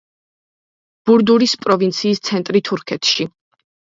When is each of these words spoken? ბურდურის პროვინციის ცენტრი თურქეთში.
ბურდურის 1.09 1.53
პროვინციის 1.65 2.21
ცენტრი 2.31 2.61
თურქეთში. 2.71 3.31